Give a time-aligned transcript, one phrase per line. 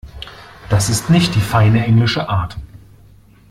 [0.67, 2.57] Das ist nicht die feine englische Art.